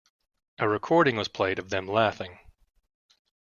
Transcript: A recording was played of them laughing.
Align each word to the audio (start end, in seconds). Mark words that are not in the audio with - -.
A 0.57 0.67
recording 0.67 1.15
was 1.15 1.27
played 1.27 1.59
of 1.59 1.69
them 1.69 1.87
laughing. 1.87 2.39